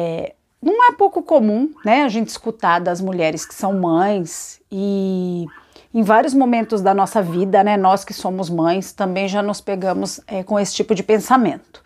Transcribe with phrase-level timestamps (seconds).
[0.00, 5.44] É, não é pouco comum, né, a gente escutar das mulheres que são mães e
[5.92, 10.20] em vários momentos da nossa vida, né, nós que somos mães também já nos pegamos
[10.26, 11.82] é, com esse tipo de pensamento,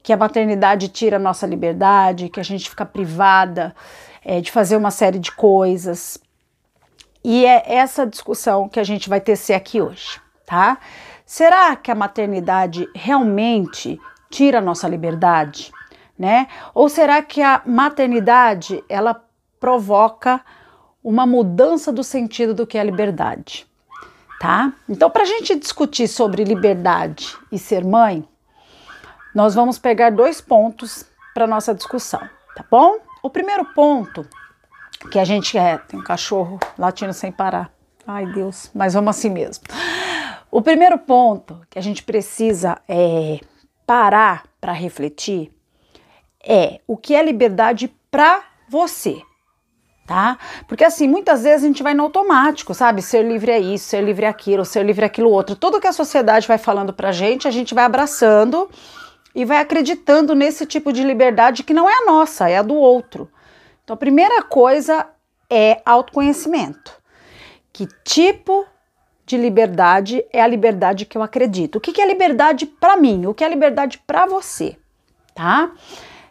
[0.00, 3.74] que a maternidade tira a nossa liberdade, que a gente fica privada
[4.24, 6.18] é, de fazer uma série de coisas.
[7.24, 10.78] E é essa discussão que a gente vai tecer aqui hoje, tá?
[11.26, 15.72] Será que a maternidade realmente tira a nossa liberdade,
[16.20, 16.48] né?
[16.74, 19.24] Ou será que a maternidade ela
[19.58, 20.44] provoca
[21.02, 23.66] uma mudança do sentido do que é liberdade,
[24.38, 24.70] tá?
[24.86, 28.28] Então, para a gente discutir sobre liberdade e ser mãe,
[29.34, 32.20] nós vamos pegar dois pontos para nossa discussão,
[32.54, 32.98] tá bom?
[33.22, 34.28] O primeiro ponto
[35.10, 37.72] que a gente é, tem um cachorro latindo sem parar.
[38.06, 39.64] Ai, Deus, mas vamos assim mesmo.
[40.50, 43.40] O primeiro ponto que a gente precisa é,
[43.86, 45.50] parar para refletir
[46.44, 49.22] é o que é liberdade para você
[50.10, 50.36] tá?
[50.66, 53.00] Porque assim, muitas vezes a gente vai no automático, sabe?
[53.00, 55.54] Ser livre é isso, ser livre é aquilo, ser livre é aquilo outro.
[55.54, 58.68] Tudo que a sociedade vai falando pra gente, a gente vai abraçando
[59.32, 62.74] e vai acreditando nesse tipo de liberdade que não é a nossa, é a do
[62.74, 63.30] outro.
[63.84, 65.06] Então, a primeira coisa
[65.48, 66.90] é autoconhecimento.
[67.72, 68.66] Que tipo
[69.24, 71.76] de liberdade é a liberdade que eu acredito?
[71.76, 73.26] O que é liberdade para mim?
[73.26, 74.76] O que é liberdade para você?
[75.36, 75.70] Tá?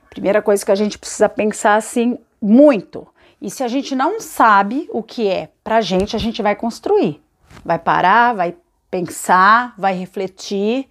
[0.10, 3.08] Primeira coisa que a gente precisa pensar assim muito
[3.42, 7.22] e se a gente não sabe o que é pra gente, a gente vai construir.
[7.64, 8.56] Vai parar, vai
[8.92, 10.90] pensar, vai refletir.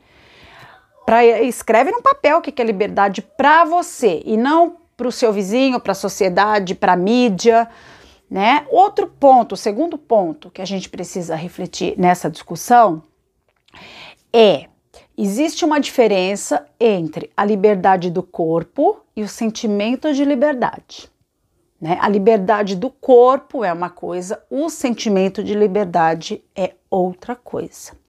[1.05, 5.33] Pra, escreve no papel o que é liberdade para você e não para o seu
[5.33, 7.69] vizinho, para a sociedade, para a mídia,
[8.31, 8.67] né?
[8.71, 13.03] Outro ponto, o segundo ponto que a gente precisa refletir nessa discussão
[14.33, 14.67] é
[15.17, 21.11] existe uma diferença entre a liberdade do corpo e o sentimento de liberdade.
[21.81, 21.99] Né?
[22.01, 27.99] A liberdade do corpo é uma coisa, o sentimento de liberdade é outra coisa,